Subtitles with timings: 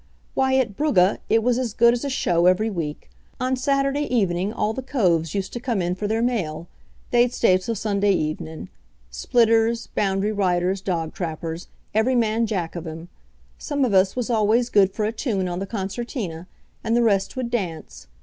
[0.33, 3.11] "Why, at Brugga it was as good as a show every week.
[3.39, 6.67] On Saturday evening all the coves used to come in for their mail.
[7.11, 8.69] They'd stay till Sunday evenin'.
[9.11, 13.09] Splitters, boundary riders, dogtrappers every manjack of 'em.
[13.59, 16.47] Some of us wuz always good fer a toon on the concertina,
[16.83, 18.07] and the rest would dance.